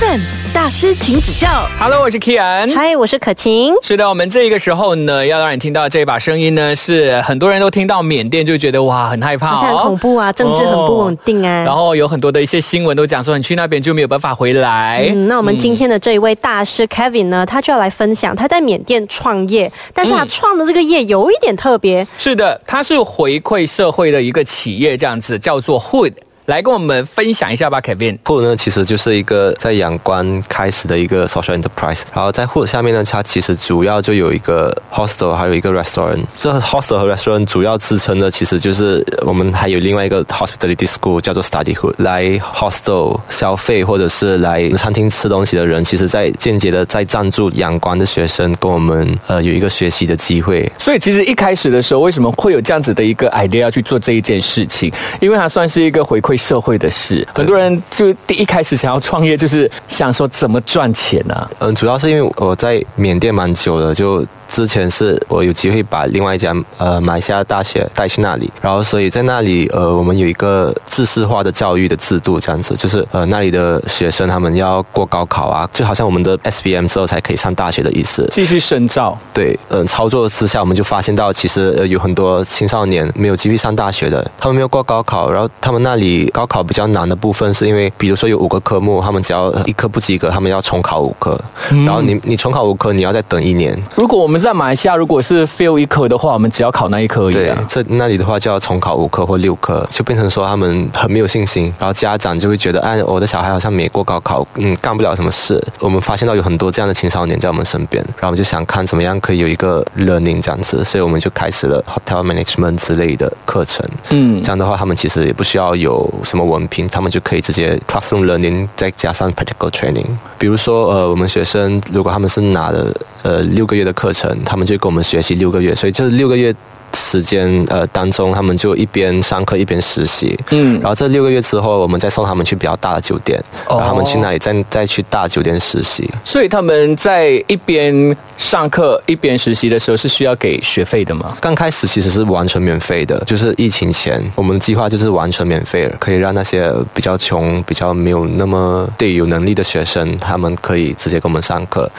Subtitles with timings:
[0.00, 0.20] Eleven
[0.54, 1.68] 大师，请指教。
[1.78, 2.74] Hello，我是 Kian。
[2.74, 3.74] 嗨，我是可晴。
[3.82, 11.64] 是的，我们这个时候呢，要让你听到这把声音呢，是很多人都听到缅甸就觉得哇很害怕、哦，而且很恐怖啊，政治很不稳定啊。
[11.64, 15.06] 然后有很多的一些新闻都讲说，你去那边就没有办法回来。
[15.10, 22.06] 嗯，那我们今天的这一位大师 Kevin 呢，他就要来分享他在缅甸创业，但是他创的这个业有一点特别。
[22.16, 26.14] 是的，他是回馈社会的一个企业，这样子叫做 Hood。
[26.46, 28.18] 来跟我们分享一下吧，Kevin。
[28.24, 32.02] Hood 呢，其实就是一个在仰光开始的一个 social enterprise。
[32.12, 36.24] 然后在 Hood 下面呢，它其实主要就有一个 hostel，还有一个 restaurant。
[36.38, 41.94] 这 hostel 和 restaurant 主要支撑的其实就是我们还有另外一个 hospitality school 叫做 Study Hood。
[41.98, 50.68] 来 hostel 消费或者是来餐厅吃东西的人，其实在间接的在赞助仰光的学生跟我们呃有一个学习的机会。
[50.78, 54.92] 所以其实一开始的时候，为什么会有这样子的一个 idea 要去做这一件事情？
[55.20, 57.26] 因为它算是一个回馈社会的事。
[57.34, 61.48] 很多人就第一开始想要创业，就是想说怎么赚钱啊。
[61.58, 78.28] 嗯，主要是因为我在缅甸蛮久了，就之前是我有机会把另外一家呃马来西亚大学带去那里，然后所以在那里呃我们有一个知识化的教育的制度，这样子就是呃那里的学生他们要过高考啊，就好像我们的 SBM 之后才可以上大学的意思。
[78.32, 93.70] 继续深造，对，嗯、操作之下我们就发现到，其实呃有很多青少年没有机会上大学的，他们没有过高考，然后他们那里高考比较难的部分是因为，比如说有五个科目，他们只要一科不及格，他们要重考五科，然后你你重考五科，你要再等一年。
[93.94, 105.62] 如果我们在马来西亚，如果是 fail 一科的话，我们只要考那一科而已对啊。，这那里的话就要重考五科或六科，就变成说他们很没有信心，然后家长就会觉得，哎，我的小孩好像没过高考，嗯，干不了什么事。
[105.78, 113.86] 我们发现到有很多这样的青少年在我们身边，然后我们就想看怎么样可以有一个 learning 这样子，所以我们就开始了 hotel management 之类的课程。
[114.10, 120.06] 嗯这样的话，他们其实也不需要有什么文凭，他们就可以直接 classroom learning 再加上 practical training。
[120.38, 126.54] 比如说，呃，我们学生如果他们是拿了呃六个月的课程，他们就跟我们学习六个月，所以这六个月。
[126.94, 136.08] 时间呃当中，他们就一边上课一边实习，嗯然后这六个月之后，我们再送他们去比较大的酒店，哦然后他们去那里再再去大酒店实习。
[136.24, 141.36] 所以他们在一边上课一边实习的时候，是需要给学费的吗？
[141.40, 151.90] 刚开始其实是完全免费的，就是疫情前，我们的计划就是完全免费了，可以让那些比较穷、比较没有那么对有能力的学生，他们可以直接跟我们上课。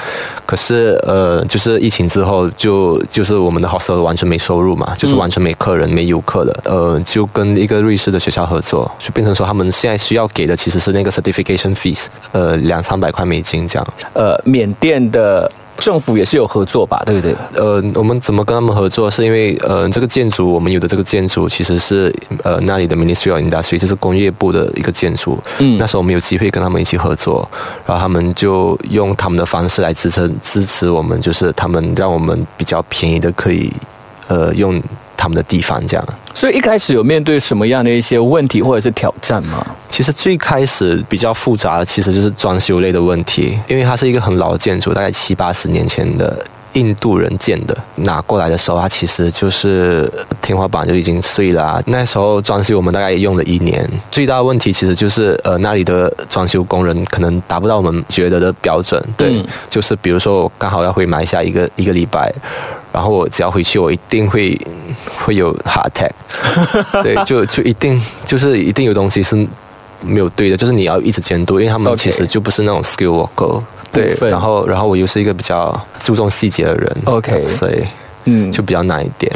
[0.45, 6.51] 可是呃，就是疫情之后，就就是我们的 hostel 完全没收入嘛，就是完全没客人、没游客的。
[6.65, 13.87] 呃，就跟一个瑞士的学校合作，就变成说他们现在需要给的其实是那个 certification fees，呃，两三百块美金这样。
[14.13, 17.35] 呃，缅甸的政府也是有合作吧，对不对？
[17.55, 19.09] 呃，我们怎么跟他们合作？
[19.09, 22.13] 是因为呃，这个建筑我们有的这个建筑其实是
[22.43, 25.39] 呃那里的 Ministry of Industry，就是工业部的一个建筑。
[25.59, 27.49] 嗯那时候我们有机会跟他们一起合作，
[27.85, 33.73] 然后他们就用他们的方式来支撑支持我们，就是他们让我们比较便宜的可以
[34.31, 34.81] 呃用
[35.17, 36.05] 他们的地方这样。
[36.33, 39.65] 所以一开始有面对什么样的一些问题或者是挑战吗？
[39.89, 46.45] 其实最开始比较复杂的，其实就是装修类的问题，因为它是一个很老的建筑，大概七八十年前的。
[46.73, 50.09] 印度人建的，拿过来的时候，它其实就是
[50.41, 51.83] 天花板就已经碎了、啊。
[51.87, 53.85] 那时候装修我们大概也用了一年。
[54.09, 59.03] 最大的问题其实就是呃那里的装修工人可能达不到我们觉得的标准。
[59.17, 62.33] 对，嗯就是比如说我刚好要回马来西亚一个一个礼拜，
[62.91, 64.59] 然后我只要回去，我一定会
[65.23, 66.11] 会有 heart attack。
[67.03, 69.35] 对，就就一定就是一定有东西是
[70.01, 73.61] 没有对的，就是你要一直监督，因为他们其实就不是那种 skill worker。
[73.93, 77.83] 对然后然后我又是一个比较注重细节的人 OK 所以
[78.23, 79.29] 嗯，就比较难一点。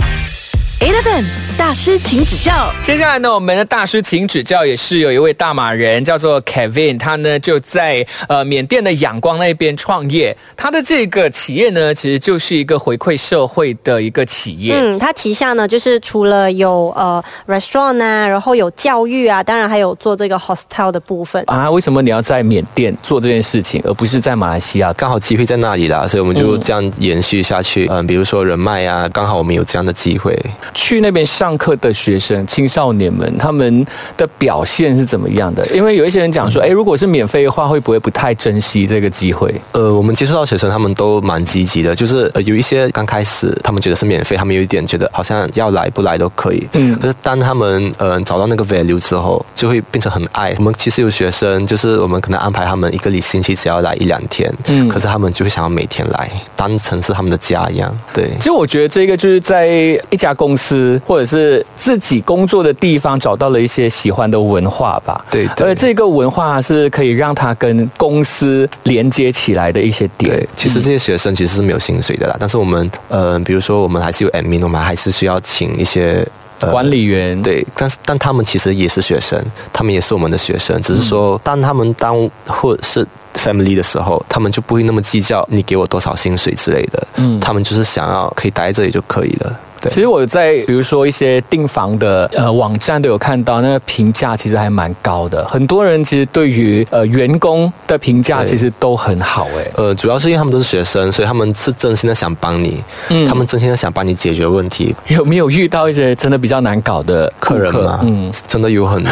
[0.79, 1.25] Eleven
[1.57, 2.69] 大师，请指教。
[2.83, 10.35] 接下来呢，我们的大师请指教，也是有一位大马人叫做 Kevin，他呢就在呃缅甸的仰光那边创业。
[10.57, 14.75] 他的这个企业呢，其实就是一个回馈社会的一个企业。
[14.75, 21.41] 嗯，他旗下呢，就是除了有呃 restaurant 啊，然后有教育啊，当然还有做这个 hostel 的部分。
[21.47, 24.91] 啊，为什么你要在缅甸做这件事情，而不是在马来西亚？
[24.91, 27.87] 刚好机会在那里啦，所以我们就这样延续下去。
[27.89, 30.37] 嗯，比如说人脉啊，刚好我们有这样的机会。
[30.73, 35.65] 去那边上课的学生、青少年们，他们的表现是怎么样的？
[35.73, 39.53] 因为有一些人讲说，哎，如果是免费的话，会不会不太珍惜这个机会？
[39.73, 46.65] 呃，我们接触到学生，他们都蛮积极的，就是、呃、有一些刚开始他们觉得是免费，他们有一点觉得好像要来不来都可以。
[46.71, 50.55] 嗯可是当他们呃找到那个 value 之后，就会变成很爱。
[50.57, 57.93] 我们其实有学生，就是我们可能安排他们一个星期只要来一两天，嗯可是他们就会想要每天来，当成是他们的家一样。
[58.13, 58.31] 对。
[58.37, 59.67] 其实我觉得这个就是在
[60.09, 61.34] 一家公公司或者是
[61.75, 65.23] 自己工作的地方找到了一些喜欢的文化吧。
[65.29, 76.27] 对对而这个文化是可以让他跟公司连接起来的一些点对。，其实这些学生其实是没有薪水的啦，但是我们呃，比如说我们还是有 admin，我们还是需要请一些。
[76.61, 79.37] 呃管理员对，但是但他们其实也是学生，
[79.73, 82.17] 他们也是我们的学生，只是嗯说当他们当
[82.47, 89.59] 或是 family 的时候，他们就不会那么计较你给我多少薪水之类的，嗯他们就是想要可以待在这里就可以了。
[89.85, 95.45] 对其实我在比如说一些订房的呃网站都有看到，那个评价其实还蛮高的。
[95.47, 99.71] 很多人其实对于呃员工的评价其实都很好哎。
[99.75, 104.95] 呃，主要是因为他们都是学生，所以他们是真心的想帮你，嗯他们真心的想帮你解决问题。
[105.07, 109.11] 有没有遇到一些真的比较难搞的顾客人嘛，嗯，真的有很多，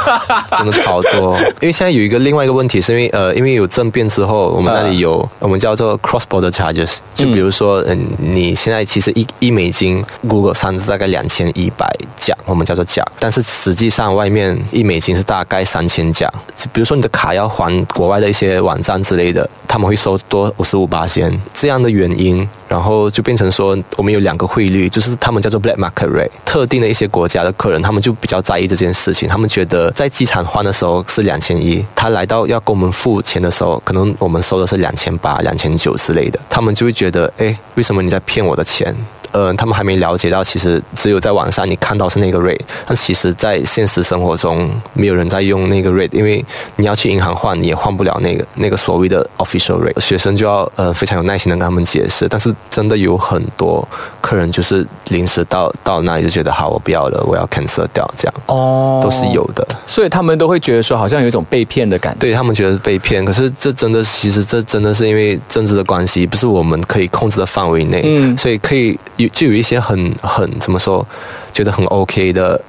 [0.58, 1.36] 真的超多。
[1.60, 16.32] 因为现在有一个另外一个问题，是因为呃，因为有政变之后，我们那里有、我们叫做 cross border charges，就比如说，嗯、你现在其实一一美金 Google 上是大概两千一百奖，我们叫做奖，但是实际上外面一美金是大概三千奖。
[16.72, 22.48] 比如说你的卡要还国外的一些网站之类的，他们会收多五十五八仙这样的原因。
[22.66, 26.30] 然后就变成说，我们有两个汇率，就是他们叫做 black market rate。
[26.44, 38.92] 特定的一些国家的客人，他们就比较在意这件事情，他们觉得在机场换的时候是两千一，他来到要跟我们付钱的时候，可能我们收的是两千八、两千九之类的，他们就会觉得，哎，为什么你在骗我的钱？
[39.34, 46.42] 呃，他们还没了解到，其实只有在网上你看到是那个 rate，但其实在现实生活中没有人在用那个 rate，因为
[46.76, 50.00] 你要去银行换，你也换不了那个那个所谓的 official rate。
[50.00, 53.86] 学生就要呃非常有耐心的跟他们解释，但是真的有很多
[54.20, 59.66] 客人就是临时到到那里就觉得好，我不要了，我要 cancel 掉，这样哦都是有的。
[59.94, 62.18] 所以他们都会觉得说好像有一种被骗的感觉。
[62.18, 71.06] 对他们觉得被骗，可是这真的，其实这真的是因为政治的关系，不是我们可以控制的范围内，嗯所以可以有就有一些很很怎么说，
[71.52, 72.60] 觉得很 OK 的。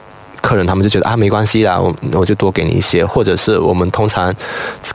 [0.45, 4.31] 客人他们就觉得啊没关系啦，我我就多给你一些，或者是我们通常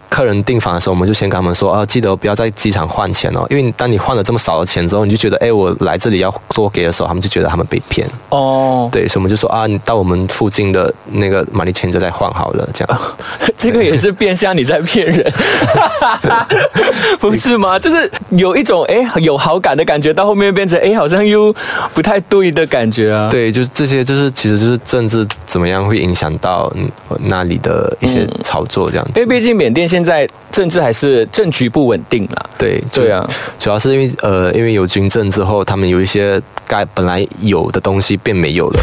[0.09, 13.01] 客人订房的时候，我们就先跟他们说啊，记得不要在机场换钱哦，因为当你换了这么少的钱之后，你就觉得哎我来这里要多给的时候，他们就觉得他们被骗，哦，对，所以我们就说啊，你到我们附近的那个 money changer 再换好了，这样。
[13.59, 15.33] 这个也是变相你在骗人，
[17.19, 17.77] 不是吗？
[17.79, 21.53] 就是有一种哎有好感的感觉，到后面变成哎好像又
[21.93, 23.29] 不太对的感觉啊。
[23.29, 26.91] 对，就是这些，就是其实就是政治怎么样会影响到嗯
[27.25, 29.13] 那里的一些操作这样子。
[29.17, 32.47] 因为毕竟缅甸现在政治还是政局不稳定啦。
[32.59, 33.27] 对就对啊，
[33.59, 38.81] 主要是因为呃，因为有军政之后，他们有一些该本来有的东西变没有了。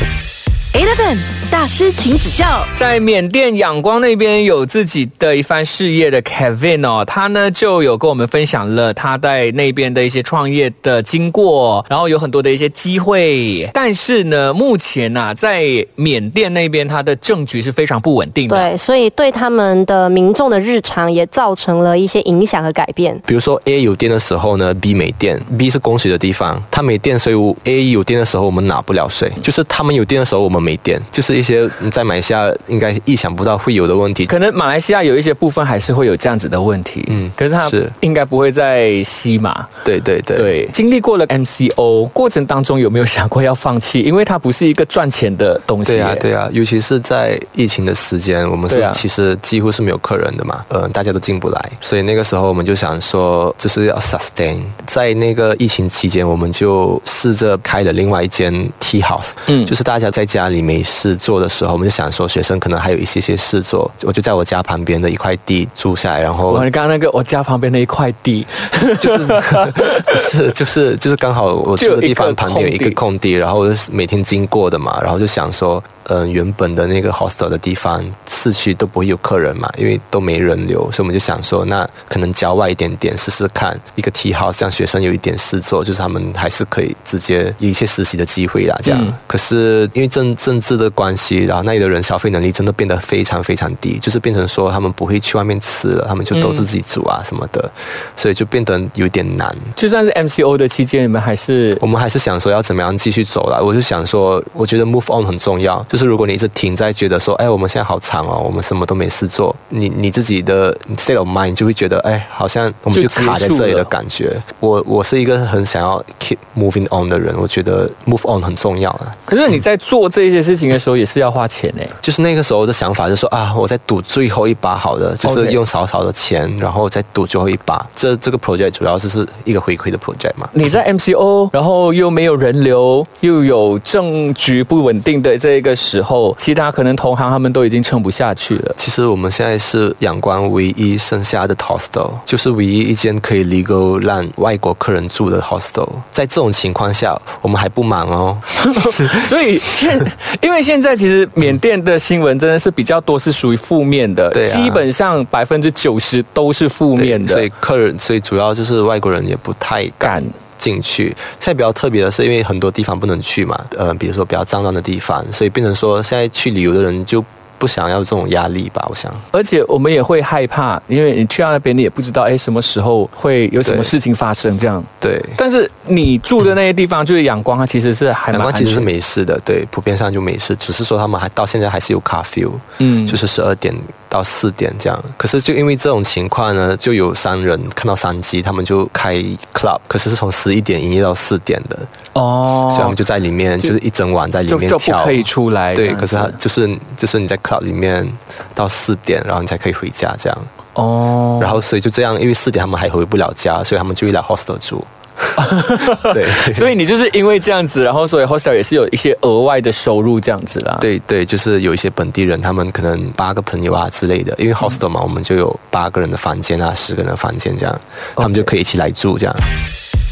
[0.77, 1.18] Eleven
[1.50, 2.63] 大师，请指教。
[2.75, 13.68] 在缅甸仰光那边有自己的一番事业的 Kevin 哦，他呢就有跟我们分享了他在那边的一些创业的经过，然后有很多的一些机会。
[13.74, 18.56] 但是呢，目前呐、在缅甸那边，他的政局是非常不稳定的。
[18.56, 23.19] 对，所以对他们的民众的日常也造成了一些影响和改变。
[23.25, 34.25] 比如说 A 有电的时候呢，B 没电，B 是供水的地方，它没电，所以我 A 有电的时候我们拿不了水，就是他们有电的时候我们没电，就是一些在马来西亚应该意想不到会有的问题。
[34.25, 39.66] 可能马来西亚有一些部分还是会有这样子的问题，嗯嗯，可是它是应该不会在西马。
[39.86, 40.36] 对对对。
[40.36, 44.02] 对，经历过了 MCO 过程当中，有没有想过要放弃？
[44.02, 45.94] 因为它不是一个赚钱的东西。
[45.94, 54.60] 对啊，对啊，尤其是在疫情的时间，我们是、啊其实几乎是没有客人的嘛，呃，大家都进不来，所以那个时候我们就想说，就是要 sustain。
[54.86, 58.51] 在那个疫情期间，我们就试着开了另外一间
[58.82, 68.46] tea house，嗯就是大家在家里没事做的时候，我们就想说，学生可能还有一些些事做，我就在我家旁边的一块地住下来，然后哇，你刚刚那个我家旁边的一块地，
[69.00, 89.00] 就是不是就是就是刚好我住的地方旁边有一个空地，然后我就是每天经过的嘛，然后就想说，嗯、原本的那个 hostel 的地方市区都不会有客人嘛，因为都没人流，所以我们就想说，那可能郊外一点点试试看一个 T house，让学生有一点事做，就是他们还是可以直接有一些实习的机会啦，这样。
[89.04, 97.70] 嗯可是因为政政治的关系，然后那里的人消费能力真的变得非常非常低，就是变成说他们不会去外面吃了，他们就都自己煮啊什么的，
[98.16, 99.54] 所以就变得有点难。
[99.76, 103.60] 就算是 MCO 的期间，你们还是我们还是想说要怎么样继续走啦。
[103.60, 105.86] 我就想说，我觉得 move on 很重要。
[105.90, 114.42] 就是如果你一直停在觉得说，哎，我们现在好惨哦，我们什么都没事做，你你自己的 state of mind 就会觉得，哎，好像我们就卡在这里的感觉。
[114.60, 119.16] 我我是一个很想要 keep moving on 的人，我觉得 move on 很重要啊。
[119.25, 121.88] 可是你在做这些事情的时候，也是要花钱哎。
[122.01, 127.86] 就是那个时候的想法，就是说啊，我在赌最后一把好的，就是用少少的钱，然后再赌最后一把。
[127.96, 130.48] 这这个 project 主要就是一个回馈的 project 嘛。
[130.54, 138.75] 你在 MCO，然后又没有人流，又有政局不稳定的这个时候，其他可能同行他们都已经撑不下去了。
[138.75, 145.88] 其实我们现在是仰光唯一剩下的 hostel，就是唯一一间可以 legal 让外国客人住的 hostel。
[146.12, 148.38] 在这种情况下，我们还不满哦。
[149.25, 150.00] 所以现，
[150.41, 157.34] 因为现在其实缅甸的新闻真的是比较多是属于负面的，对啊基本上百分之九十都是负面的。
[157.34, 160.24] 所以客人，所以主要就是外国人也不太敢敢
[160.67, 161.05] 进去。
[161.39, 167.24] 现在比较特别的是，因为很多地方不能去嘛，呃，比如说比较脏乱的地方，所以变成说现在去旅游的人就
[167.57, 169.12] 不想要这种压力吧，我想。
[169.31, 174.83] 而且我们也会害怕，因为你去到那边，你也不知道哎什么时候会有什么事情发生这样。
[175.00, 178.79] 对，但是你住的那些地方，就是阳光，它其实是还阳蛮其实是。
[178.81, 183.74] 没事的，对，普遍上就没事，只是说他们还到现在还是有 curfew，嗯就是十二点
[184.17, 185.03] 到四点这样。
[185.17, 189.15] 可是就因为这种情况呢，就有商人看到商机，他们就开
[189.53, 191.79] club，可是是从十一点营业到四点的，
[192.13, 195.03] 哦所以他们就在里面就就是一整晚在里面跳。
[195.03, 198.07] 可以出来对，可是他就是就是你在 club 里面
[198.55, 200.38] 到四点，然后你才可以回家这样。
[200.74, 204.86] 哦，然后所以就这样，因为四点他们还回不了家，所以他们就会来 hostel 住。
[206.13, 217.81] 对，所以你就是因为这样子，然后所以 hostel 也是有一些额外的收入这样子啦。，对对，就是有一些本地人，他们可能八个朋友啊之类的，因为 hostel 嘛，我们就有八个人的房间啊，十个人的房间这样，
[218.15, 219.36] 他们就可以一起来住这样。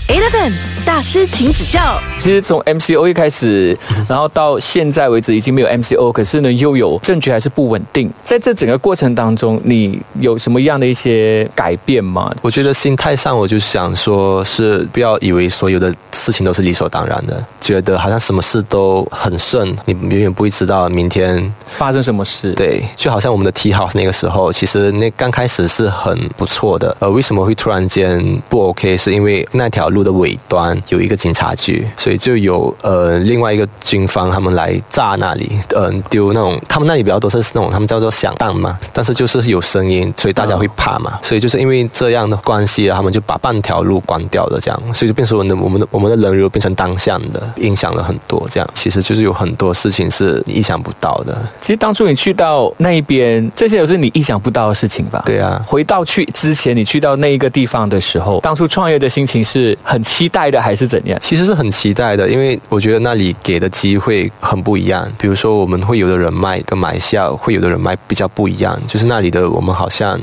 [0.08, 0.54] Eleven
[0.86, 2.00] 大师，请指教。
[2.16, 3.76] 其实从 MCO 一开始，
[4.08, 8.08] 然后到现在为止已经没有 MCO，可是呢又有政局还是不稳定。
[8.24, 12.32] 在这整个过程当中，你有什么样的一些改变吗？
[12.44, 26.96] 我觉得心态上，我就想说，是不要以为所有的事情都是理所当然的，觉得好像什么事都很顺，你永远不会知道明天发生什么事？，对，就好像我们的 T House 那个时候，其实那刚开始是很不错的。
[27.00, 28.96] 呃，为什么会突然间不 OK？
[28.96, 41.18] 是因为那条路的尾端有一个警察局，所以就有呃另外一个军方他们来炸那里，嗯、丢那种他们那里比较多是那种他们叫做响弹嘛，但是就是有声音，所以大家会怕嘛。
[41.24, 48.46] 所以就是因为这样的关系啊，他们就把半条路关掉了，这样，所以就变成我们的我们的我们的人流变成单向的，影响了很多。
[48.50, 51.36] 这样其实就是有很多事情是你意想不到的。
[51.62, 55.24] 其实当初你去到那一边，这些都是你意想不到的事情吧？
[55.26, 61.18] 对啊回到去之前，你去到那一个地方的时候，当初创业的心情是很期待的，还是怎样？
[61.22, 65.08] 其实是很期待的，因为我觉得那里给的机会很不一样。
[65.16, 70.20] 比如说，我们会有的人脉跟马来西亚会有的人脉比较不一样，就是那里的我们好像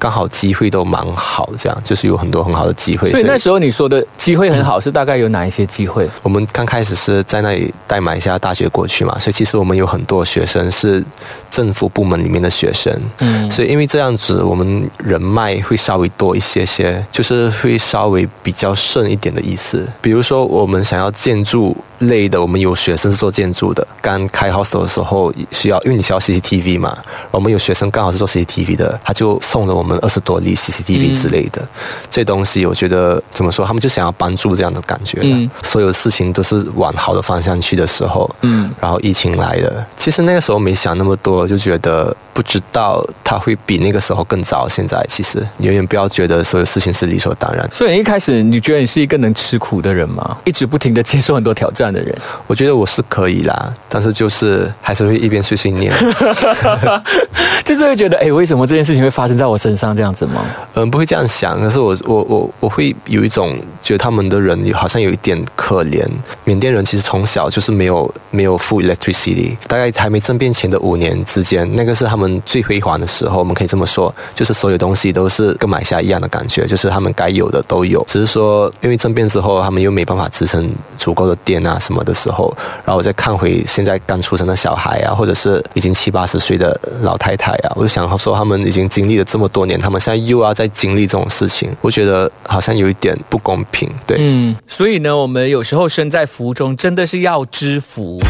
[0.00, 3.10] 刚好机会都蛮好，这样就是有很多很好的机会。
[3.10, 6.08] 所以那时候你说的机会很好，是大概有哪一些机会？
[6.22, 11.04] 我们刚开始是在那里带马来西亚大学过去嘛，所以其实我们有很多学生是
[11.50, 19.86] 政府部门里面的学生，嗯所以因为这样子，我们人脉会稍微多一些些，就是会稍微比较顺一点的意思。
[20.00, 26.96] 比如说，我们想要建筑类的，我们有学生是做建筑的，刚开 hostel 的时候需要，因为你需要 CCTV 嘛，
[27.30, 31.66] 我们有学生刚好是做 CCTV 的，他就送了我们二十多例 CCTV 之类的。
[32.08, 35.20] 这东西我觉得怎么说，他们就想要帮助这样的感觉
[35.62, 44.68] 所有事情都是往好的方向去的时候，嗯然后疫情来了，其实那个时候没想那么多，就觉得不知道他会比那个时候更糟。
[44.68, 47.68] 现在其实永远不要觉得所有事情是理所当然。
[47.72, 50.36] 所以一开始你觉得你是一个能吃苦的人吗？
[50.44, 52.16] 一直不停的接受很多挑战的人，
[52.46, 55.92] 我觉得我是可以啦，但是就是还是会一边碎碎念。
[57.64, 60.44] 就是会觉得，哎，为什么这件事情会发生在我身上这样子吗？
[60.74, 66.04] 嗯，不会这样想，可是我我我我会有一种觉得他们的人好像有一点可怜。
[66.44, 73.38] 缅甸人其实从小就是没有没有付 electricity，大概还没政变前的五年之间，那个是他们最辉煌的时候。
[73.40, 93.88] 我们可以这么说，就是所有东西都是跟马来西亚一样的感觉，就是他们该有的都有，只是说因为政变之后，他们又没办法支撑足够的电啊什么的时候，然后我再看回现在刚出生的小孩啊，或者是已经七八十岁的老太太啊，我就想说他们已经经历了这么多年，他们现在又要再经历这种事情，我觉得好像有一点不公平。
[94.06, 98.20] 对，嗯，所以呢，我们有时候身在福中，真的是要知福。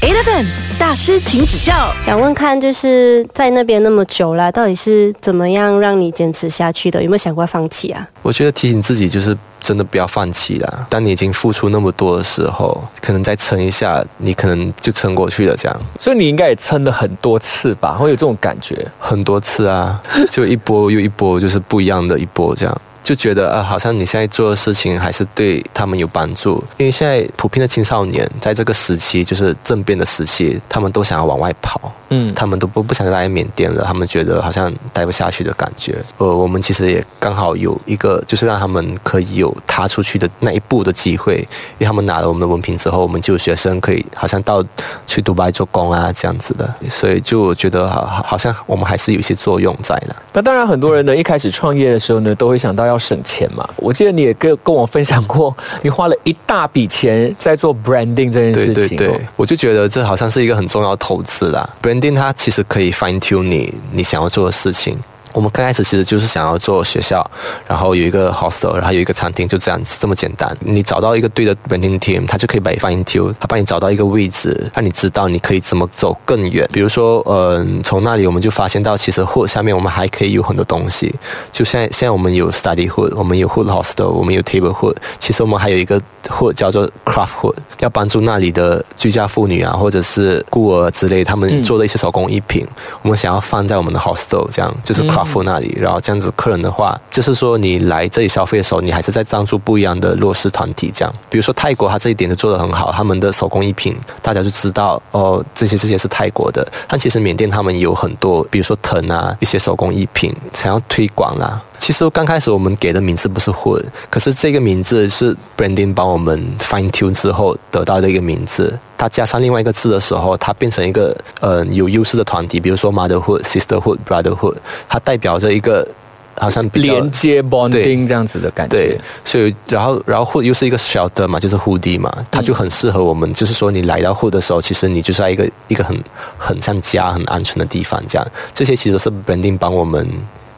[0.00, 0.44] Eleven
[0.88, 1.94] 大师，请指教。
[2.02, 7.02] 想问看，就是在那边那么久了，到底是怎么样让你坚持下去的？
[7.02, 8.08] 有没有想过放弃啊？
[8.22, 10.86] 我觉得提醒自己就是真的不要放弃啦。
[10.88, 15.54] 当你已经付出那么多的时候，可能再撑一下，你可能就撑过去了。
[15.54, 18.90] 这样所以你应该也撑了很多次吧，会有这种感觉。
[18.98, 22.80] 很多次啊，就一波又一波，就是不一样的一波这样。
[23.08, 36.04] 就觉得啊，好像你现在做的事情还是对他们有帮助，因为现在普遍的青少年在这个时期，就是政变的时期，他们都想要往外跑，嗯他们都不不想待在缅甸了，他们觉得好像待不下去的感觉。
[36.18, 41.36] 呃，我们其实也刚好有一个，就是让他们可以有踏出去的那一步的机会，
[41.78, 44.62] 因为他们拿了我们的文凭之后，我们就有学生可以好像到
[45.06, 50.14] 去迪拜做工啊这样子的，所以就觉得好好好像我们还是有一些作用在的。
[50.34, 53.68] 那当然，很多人呢一开始创业的时候呢，都会想到要省钱嘛。
[53.76, 59.08] 我记得你也跟跟我分享过， 你花了一大笔钱在做 branding 这件事情、对。
[59.08, 61.68] 对对，我就觉得这好像是一个很重要投资啦。
[61.82, 64.98] Branding 它其实可以 fine tune 你你想要做的事情。
[65.38, 67.24] 我们刚开始其实就是想要做学校，
[67.68, 70.56] 然后有一个 hostel，然后有一个餐厅，就这样子这么简单。
[70.58, 76.68] 你找到一个对的 branding team，他就可以把你 fine tune，他帮你找到一个位置，让你知道你可以怎么走更远。
[76.72, 81.14] 比如说，嗯、从那里我们就发现到，其实 hood 下面我们还可以有很多东西。
[81.52, 92.66] 就现在现在我们有 study hood，我们有 hood hostel，我们有 table hood，其实我们还有一个 hood 叫做 craft hood，要帮助那里的居家妇女啊，或者是孤儿之类，他们做的一些手工艺品，
[93.02, 118.78] 我们想要放在我们的 hostel，这样就是 craft hood 那里，然后这样子客人的话，就是说你来这里消费的时候，你还是在赞助不一样的弱势团体，这样，比如说泰国，它这一点就做得很好，他们的手工艺品大家就知道哦，这些这些是泰国的，但其实缅甸他们有很多，比如说藤啊，一些手工艺品想要推广啦、其实刚开始我们给的名字不是 Hood，可是这个名字是 Branding 帮我们 fine tune 之后得到的一个名字。
[118.98, 124.56] 它加上另外一个字的时候，它变成一个呃有优势的团体，比如说 Motherhood、Sisterhood、Brotherhood，
[124.88, 125.86] 它代表着一个
[126.34, 128.76] 好像连接 bonding 这样子的感觉。
[128.76, 133.32] 对，所以然后然后 hood 又是一个 shelter 嘛，就是 hoodie 嘛，它就很适合我们。
[133.32, 135.96] 就是说你来到 hood 的时候，其实你就是在一个一个很
[136.36, 140.04] 很像家、很安全的地方，这样这些其实都是 branding 帮我们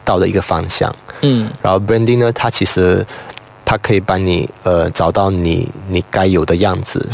[0.03, 0.93] 到的一个方向。
[1.21, 3.05] 嗯，然后 branding 呢，它其实
[3.63, 7.07] 它可以帮你呃找到你你该有的样子。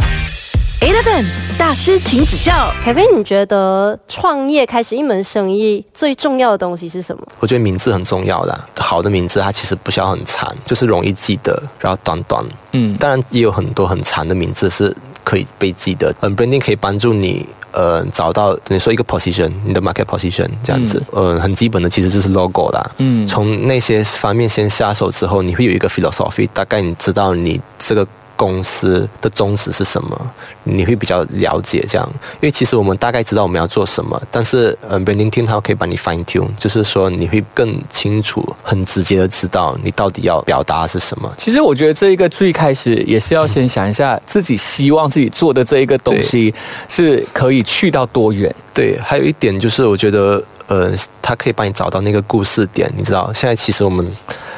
[0.80, 1.26] Eleven
[1.58, 2.72] 大师，请指教。
[2.84, 7.24] 凯菲，你觉得创业开始一门生意最重要的东西是什么？
[7.40, 12.46] 我觉得名字很重要啦，好的名字它其实不需要很长，就是容易记得，然后短短。
[12.74, 16.14] 嗯当然也有很多很长的名字是可以被记得。
[16.22, 21.02] 嗯，branding 可以帮助你呃找到你说一个 position，你的 market position 这样子。
[21.10, 22.92] 呃，很基本的其实就是 logo 啦。
[23.00, 28.08] 嗯从那些方面先下手之后，你会有一个 philosophy，大概你知道你这个。
[28.38, 30.32] 公司的宗旨是什么？
[30.64, 41.30] 你会比较了解这样，因为其实我们大概知道我们要做什么，但是呃，branding team 它可以帮你 fine tune，就是说你会更清楚、很直接的知道你到底要表达的是什么。
[41.38, 46.54] 其实我觉得这一个最开始也是要先想一下自己希望自己做的这一个东西
[46.88, 48.54] 是可以去到多远。
[48.74, 52.92] 对，还有一点就是，我觉得呃，他可以帮你找到那个故事点。
[52.96, 54.06] 你知道，现在其实我们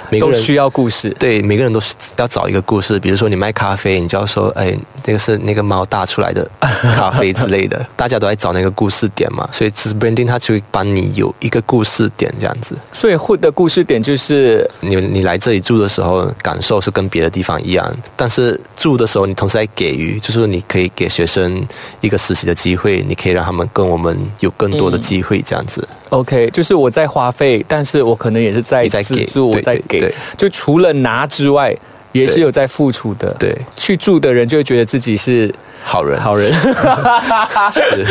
[0.09, 1.09] 每个人都需要故事。
[1.19, 12.75] 对每个人都是要找一个故事，比如说你卖咖啡，你就要说，哎，那个是那个猫大出来的咖啡之类的，大家都在找那个故事点嘛，所以其实 branding 它就会帮你有一个故事点这样子。
[12.91, 21.63] 所以 Hood 的故事点就是你你来这里住的时候，感受是跟别的地方一样，但是住的时候你同时在给予，就是你可以给学生
[22.01, 25.87] 一个实习的机会，你可以让他们跟我们有更多的机会这样子。
[26.09, 29.99] OK，就是我在花费，但是我可能也是在资助，我在给。
[29.99, 30.09] 对。
[30.09, 31.75] 对，就除了拿之外，
[32.11, 33.35] 也是有在付出的。
[33.39, 36.51] 对，去住的人就会觉得自己是好人，好人，
[37.73, 38.03] 是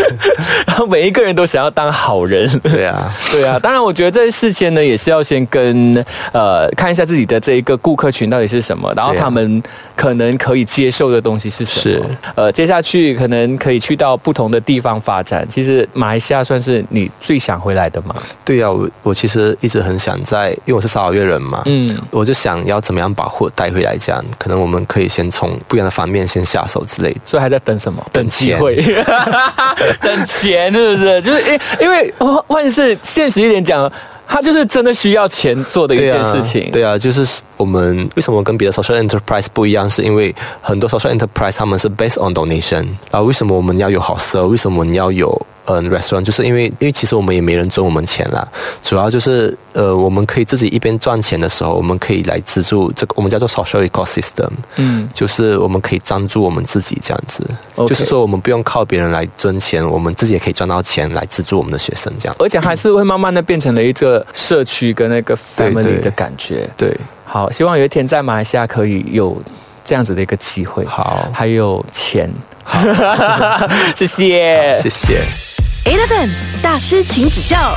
[0.66, 2.48] 然后每一个人都想要当好人。
[2.60, 9.62] 对啊， 对啊，当然，我觉得在事情呢，也是要先跟呃看一下自己的这一个顾客群到底是什么，然后他们
[9.94, 11.98] 可能可以接受的东西是什么。
[11.98, 12.02] 是
[12.34, 15.46] 呃，接下去可能可以去到不同的地方发展。
[15.48, 18.14] 其实马来西亚算是你最想回来的吗？
[18.44, 27.20] 对啊，我我其实一直很想在，因为我是沙劳越人嘛，嗯，我就想要怎么样把货带回来，这样可能我们可以先从不一样的方面先下手之类的。
[27.24, 28.04] 所以还在等什么？
[28.12, 28.76] 等机会，
[30.00, 31.22] 等钱是不是？
[31.22, 32.12] 就是因因为
[32.48, 33.90] 万事现实一点讲，
[34.26, 36.70] 他就是真的需要钱做的一件事情。
[36.70, 39.88] 对啊，就是我们为什么跟别的 social enterprise 不一样？
[39.88, 44.46] 是因为很多 social enterprise 他们是 based on donation，然后为什么我们要有好色？
[44.46, 46.22] 为什么我们要有嗯 restaurant？
[46.22, 48.46] 就是因为因为其实我们也没人赚我们钱啦，
[48.82, 57.44] 主要就是呃我们可以自己一边赚钱的时候，我们可以来资助这个我们叫做 social ecosystem，嗯，就是我们可以赞助我们自己这样子
[57.86, 62.36] 就是说我们不用靠别人来赚钱，我们自己也可以赚到钱来资助我们的学生这样。
[62.38, 66.68] 而且还是会慢慢的变成了一个社区跟那个 family 的感觉。
[66.76, 69.40] 对，好，希望有一天在马来西亚可以有
[69.84, 72.30] 这样子的一个机会，好，还有钱。
[73.96, 75.47] 谢谢，谢谢。
[75.88, 76.28] Eleven
[76.62, 77.74] 大师，请指教。